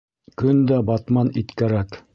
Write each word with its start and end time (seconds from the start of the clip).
Көн 0.41 0.63
дә 0.71 0.79
батман 0.89 1.31
ит 1.43 1.55
кәрәк. 1.63 2.05